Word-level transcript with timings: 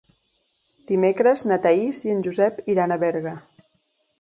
Dimecres 0.91 1.45
na 1.51 1.59
Thaís 1.67 1.99
i 2.07 2.15
en 2.15 2.25
Josep 2.29 2.59
iran 2.77 2.95
a 2.95 2.99
Berga. 3.05 3.37